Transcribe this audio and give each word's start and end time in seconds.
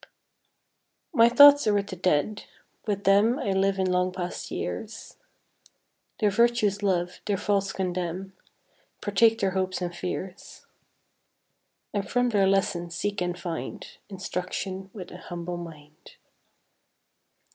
My 1.13 1.29
thoughts 1.29 1.67
are 1.67 1.75
with 1.75 1.85
the 1.89 1.95
Dead; 1.95 2.45
with 2.87 3.03
them 3.03 3.37
I 3.37 3.51
live 3.51 3.77
in 3.77 3.85
long 3.91 4.11
past 4.11 4.49
years, 4.49 5.15
Their 6.19 6.31
virtues 6.31 6.81
love, 6.81 7.19
their 7.27 7.37
faults 7.37 7.71
condemn, 7.71 8.33
Partake 8.99 9.37
their 9.37 9.51
hopes 9.51 9.79
and 9.79 9.95
fears, 9.95 10.65
And 11.93 12.09
from 12.09 12.29
their 12.29 12.47
lessons 12.47 12.95
seek 12.95 13.21
and 13.21 13.37
find 13.39 13.85
Instruction 14.09 14.89
with 14.91 15.11
an 15.11 15.17
humble 15.17 15.57
mind. 15.57 16.15